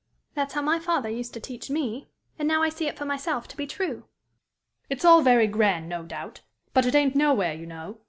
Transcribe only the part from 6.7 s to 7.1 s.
but it